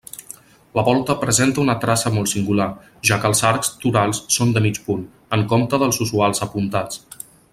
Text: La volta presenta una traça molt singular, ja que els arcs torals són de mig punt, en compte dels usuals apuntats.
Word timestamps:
La 0.77 0.83
volta 0.85 1.15
presenta 1.23 1.61
una 1.63 1.75
traça 1.83 2.11
molt 2.15 2.31
singular, 2.31 2.67
ja 3.11 3.19
que 3.25 3.31
els 3.33 3.43
arcs 3.51 3.71
torals 3.85 4.23
són 4.39 4.55
de 4.57 4.65
mig 4.69 4.81
punt, 4.89 5.07
en 5.39 5.47
compte 5.55 5.83
dels 5.85 6.03
usuals 6.09 6.45
apuntats. 6.49 7.25